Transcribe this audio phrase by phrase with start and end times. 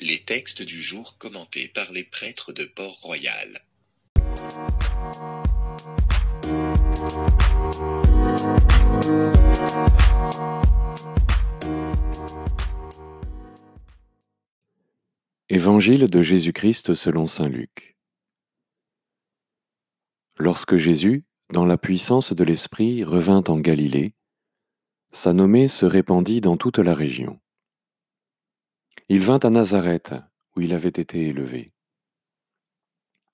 [0.00, 3.64] Les textes du jour commentés par les prêtres de Port-Royal.
[15.48, 17.96] Évangile de Jésus-Christ selon Saint Luc.
[20.38, 24.14] Lorsque Jésus, dans la puissance de l'Esprit, revint en Galilée,
[25.10, 27.40] sa nommée se répandit dans toute la région.
[29.10, 30.14] Il vint à Nazareth,
[30.54, 31.72] où il avait été élevé.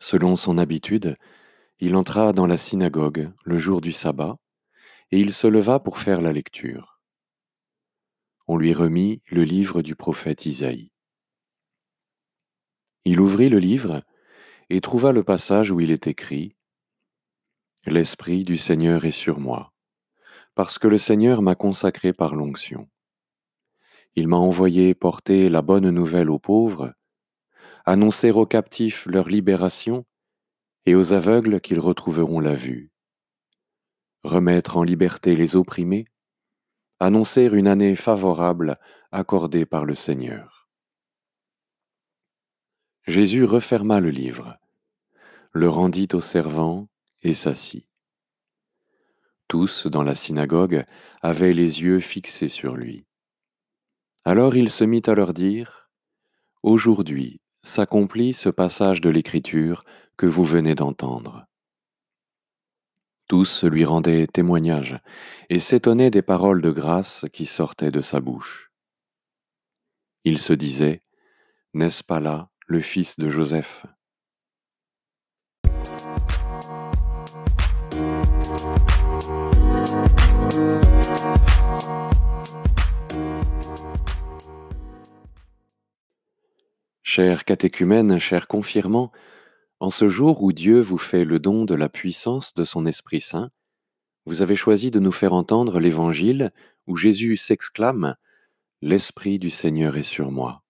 [0.00, 1.18] Selon son habitude,
[1.78, 4.38] il entra dans la synagogue le jour du sabbat,
[5.10, 7.02] et il se leva pour faire la lecture.
[8.46, 10.90] On lui remit le livre du prophète Isaïe.
[13.04, 14.02] Il ouvrit le livre
[14.70, 16.56] et trouva le passage où il est écrit
[17.84, 19.74] L'Esprit du Seigneur est sur moi,
[20.54, 22.88] parce que le Seigneur m'a consacré par l'onction.
[24.14, 26.92] Il m'a envoyé porter la bonne nouvelle aux pauvres,
[27.84, 30.04] annoncer aux captifs leur libération
[30.86, 32.90] et aux aveugles qu'ils retrouveront la vue,
[34.24, 36.06] remettre en liberté les opprimés,
[37.00, 38.78] annoncer une année favorable
[39.12, 40.68] accordée par le Seigneur.
[43.06, 44.58] Jésus referma le livre,
[45.52, 46.88] le rendit aux servants
[47.22, 47.88] et s'assit.
[49.48, 50.84] Tous dans la synagogue
[51.22, 53.07] avaient les yeux fixés sur lui.
[54.30, 55.88] Alors il se mit à leur dire,
[56.62, 59.86] Aujourd'hui s'accomplit ce passage de l'Écriture
[60.18, 61.46] que vous venez d'entendre.
[63.26, 65.00] Tous lui rendaient témoignage
[65.48, 68.70] et s'étonnaient des paroles de grâce qui sortaient de sa bouche.
[70.24, 71.02] Il se disait,
[71.72, 73.86] N'est-ce pas là le fils de Joseph?
[87.18, 89.10] Chers catéchumènes, chers confirmants,
[89.80, 93.20] en ce jour où Dieu vous fait le don de la puissance de son Esprit
[93.20, 93.50] Saint,
[94.24, 96.52] vous avez choisi de nous faire entendre l'Évangile
[96.86, 98.14] où Jésus s'exclame
[98.82, 100.62] L'Esprit du Seigneur est sur moi,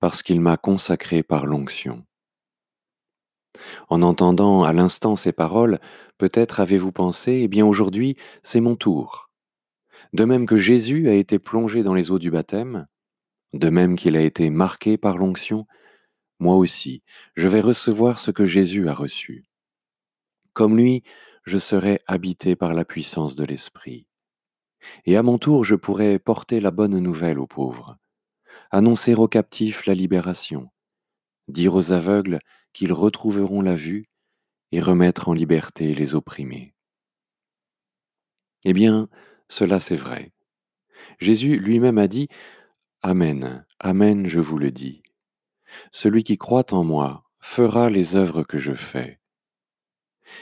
[0.00, 2.04] parce qu'il m'a consacré par l'onction.
[3.88, 5.78] En entendant à l'instant ces paroles,
[6.18, 9.30] peut-être avez-vous pensé, eh bien aujourd'hui, c'est mon tour.
[10.12, 12.88] De même que Jésus a été plongé dans les eaux du baptême,
[13.52, 15.66] de même qu'il a été marqué par l'onction,
[16.38, 17.02] moi aussi,
[17.34, 19.44] je vais recevoir ce que Jésus a reçu.
[20.52, 21.02] Comme lui,
[21.44, 24.06] je serai habité par la puissance de l'Esprit.
[25.04, 27.96] Et à mon tour, je pourrai porter la bonne nouvelle aux pauvres,
[28.70, 30.70] annoncer aux captifs la libération,
[31.48, 32.38] dire aux aveugles
[32.72, 34.08] qu'ils retrouveront la vue
[34.72, 36.74] et remettre en liberté les opprimés.
[38.64, 39.08] Eh bien,
[39.48, 40.32] cela c'est vrai.
[41.18, 42.28] Jésus lui-même a dit,
[43.02, 45.04] Amen, Amen, je vous le dis.
[45.92, 49.20] Celui qui croit en moi fera les œuvres que je fais.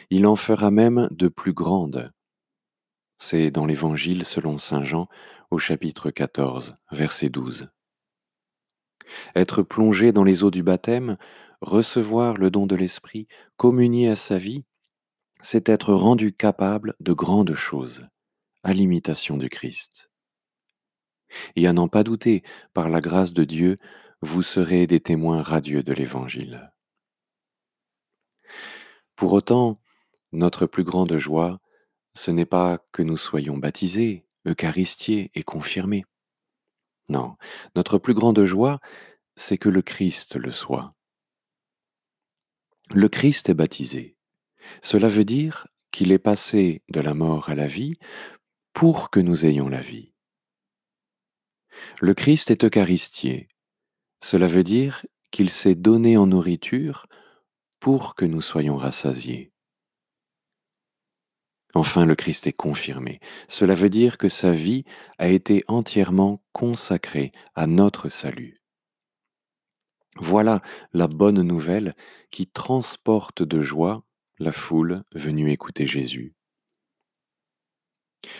[0.09, 2.13] Il en fera même de plus grandes.
[3.19, 5.07] C'est dans l'Évangile selon Saint Jean
[5.51, 7.69] au chapitre 14, verset 12.
[9.35, 11.19] Être plongé dans les eaux du baptême,
[11.61, 13.29] recevoir le don de l'Esprit,
[13.59, 14.65] communier à sa vie,
[15.43, 18.07] c'est être rendu capable de grandes choses,
[18.63, 20.11] à l'imitation du Christ.
[21.55, 22.43] Et à n'en pas douter,
[22.73, 23.79] par la grâce de Dieu,
[24.23, 26.73] vous serez des témoins radieux de l'Évangile.
[29.15, 29.81] Pour autant,
[30.33, 31.61] notre plus grande joie,
[32.15, 36.05] ce n'est pas que nous soyons baptisés, eucharistiés et confirmés.
[37.09, 37.37] Non,
[37.75, 38.81] notre plus grande joie,
[39.37, 40.95] c'est que le Christ le soit.
[42.91, 44.17] Le Christ est baptisé.
[44.83, 47.95] Cela veut dire qu'il est passé de la mort à la vie
[48.73, 50.13] pour que nous ayons la vie.
[52.01, 53.49] Le Christ est eucharistié.
[54.23, 57.07] Cela veut dire qu'il s'est donné en nourriture
[57.81, 59.53] pour que nous soyons rassasiés.
[61.75, 63.21] Enfin, le Christ est confirmé.
[63.49, 64.85] Cela veut dire que sa vie
[65.19, 68.63] a été entièrement consacrée à notre salut.
[70.19, 70.63] Voilà
[70.95, 71.95] la bonne nouvelle
[72.31, 74.05] qui transporte de joie
[74.39, 76.35] la foule venue écouter Jésus.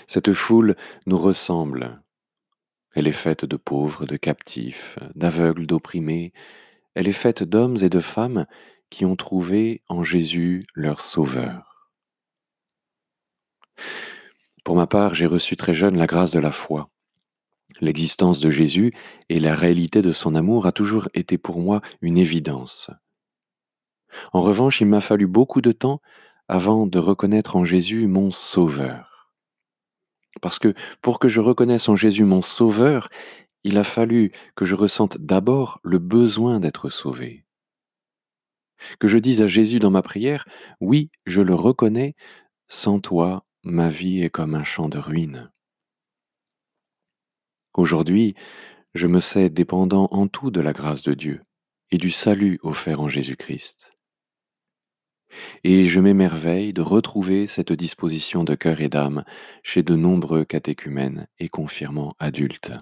[0.07, 0.75] Cette foule
[1.05, 2.03] nous ressemble.
[2.97, 6.33] Elle est faite de pauvres, de captifs, d'aveugles, d'opprimés.
[6.95, 8.47] Elle est faite d'hommes et de femmes
[8.89, 11.91] qui ont trouvé en Jésus leur Sauveur.
[14.65, 16.89] Pour ma part, j'ai reçu très jeune la grâce de la foi.
[17.83, 18.95] L'existence de Jésus
[19.29, 22.91] et la réalité de son amour a toujours été pour moi une évidence.
[24.33, 26.01] En revanche, il m'a fallu beaucoup de temps
[26.49, 29.16] avant de reconnaître en Jésus mon Sauveur.
[30.41, 33.09] Parce que pour que je reconnaisse en Jésus mon Sauveur,
[33.65, 37.45] il a fallu que je ressente d'abord le besoin d'être sauvé.
[39.01, 40.47] Que je dise à Jésus dans ma prière,
[40.81, 42.15] oui, je le reconnais,
[42.69, 45.51] sans toi, ma vie est comme un champ de ruines.
[47.75, 48.35] Aujourd'hui,
[48.95, 51.43] je me sais dépendant en tout de la grâce de Dieu
[51.91, 53.96] et du salut offert en Jésus-Christ.
[55.65, 59.25] Et je m'émerveille de retrouver cette disposition de cœur et d'âme
[59.63, 62.73] chez de nombreux catéchumènes et confirmants adultes.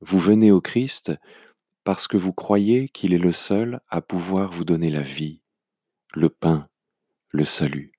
[0.00, 1.12] Vous venez au Christ
[1.84, 5.40] parce que vous croyez qu'il est le seul à pouvoir vous donner la vie,
[6.14, 6.68] le pain,
[7.32, 7.92] le salut.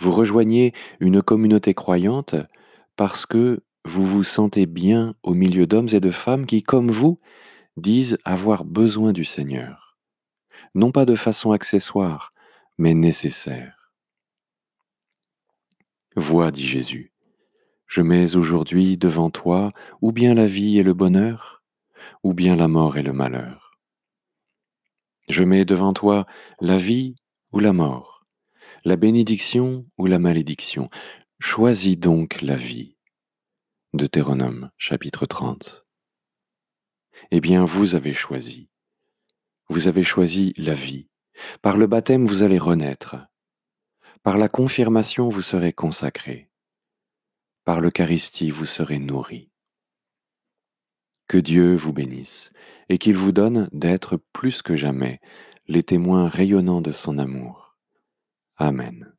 [0.00, 2.36] Vous rejoignez une communauté croyante
[2.96, 7.18] parce que vous vous sentez bien au milieu d'hommes et de femmes qui, comme vous,
[7.76, 9.87] disent avoir besoin du Seigneur,
[10.74, 12.32] non pas de façon accessoire,
[12.78, 13.92] mais nécessaire.
[16.16, 17.12] Vois, dit Jésus,
[17.86, 19.70] je mets aujourd'hui devant toi
[20.02, 21.62] ou bien la vie et le bonheur,
[22.22, 23.78] ou bien la mort et le malheur.
[25.28, 26.26] Je mets devant toi
[26.60, 27.14] la vie
[27.52, 28.26] ou la mort,
[28.84, 30.90] la bénédiction ou la malédiction.
[31.38, 32.96] Choisis donc la vie.
[33.92, 35.86] Deutéronome chapitre 30.
[37.30, 38.68] Eh bien, vous avez choisi.
[39.68, 41.08] Vous avez choisi la vie.
[41.62, 43.16] Par le baptême, vous allez renaître.
[44.22, 46.50] Par la confirmation, vous serez consacré.
[47.64, 49.50] Par l'Eucharistie, vous serez nourri.
[51.26, 52.50] Que Dieu vous bénisse
[52.88, 55.20] et qu'il vous donne d'être plus que jamais
[55.66, 57.76] les témoins rayonnants de son amour.
[58.56, 59.17] Amen.